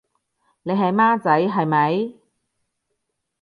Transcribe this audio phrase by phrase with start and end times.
[0.63, 2.15] 你係孻仔係咪？